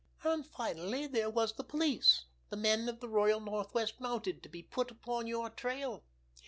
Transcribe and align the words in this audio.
And, 0.23 0.43
finally, 0.47 1.05
there 1.05 1.29
was 1.29 1.53
the 1.53 1.63
police, 1.63 2.25
the 2.49 2.57
men 2.57 2.89
of 2.89 3.01
the 3.01 3.07
Royal 3.07 3.39
Northwest 3.39 3.99
Mounted, 3.99 4.41
to 4.41 4.49
be 4.49 4.63
put 4.63 4.89
upon 4.89 5.27
your 5.27 5.51
trail. 5.51 6.03